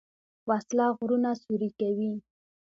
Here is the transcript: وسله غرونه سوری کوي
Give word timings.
وسله 0.49 0.85
غرونه 0.97 1.31
سوری 1.43 1.69
کوي 1.79 2.11